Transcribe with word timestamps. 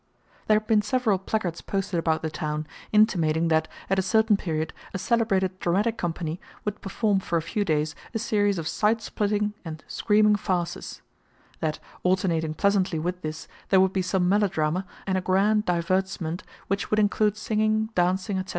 There 0.47 0.57
had 0.57 0.65
been 0.65 0.81
several 0.81 1.19
placards 1.19 1.61
posted 1.61 1.99
about 1.99 2.23
the 2.23 2.31
town, 2.31 2.65
intimating 2.91 3.49
that, 3.49 3.67
at 3.87 3.99
a 3.99 4.01
certain 4.01 4.35
period, 4.35 4.73
a 4.95 4.97
celebrated 4.97 5.59
dramatic 5.59 5.95
company 5.95 6.41
would 6.65 6.81
perform, 6.81 7.19
for 7.19 7.37
a 7.37 7.41
few 7.43 7.63
days, 7.63 7.93
a 8.11 8.17
series 8.17 8.57
of 8.57 8.67
"side 8.67 9.03
splitting" 9.03 9.53
and 9.63 9.83
"screaming 9.87 10.37
farces"; 10.37 11.03
that, 11.59 11.77
alternating 12.01 12.55
pleasantly 12.55 12.97
with 12.97 13.21
this, 13.21 13.47
there 13.69 13.79
would 13.79 13.93
be 13.93 14.01
some 14.01 14.27
melodrama 14.27 14.87
and 15.05 15.19
a 15.19 15.21
grand 15.21 15.65
divertisement 15.65 16.41
which 16.65 16.89
would 16.89 16.97
include 16.97 17.37
singing, 17.37 17.91
dancing, 17.93 18.39
etc. 18.39 18.49